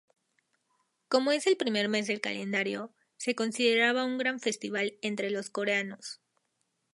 Como 1.09 1.31
es 1.31 1.45
primer 1.59 1.87
mes 1.87 2.07
del 2.07 2.21
calendario, 2.21 2.91
se 3.17 3.35
consideraba 3.35 4.03
un 4.03 4.17
gran 4.17 4.39
festival 4.39 4.97
entre 5.03 5.29
los 5.29 5.51
coreanos. 5.51 6.23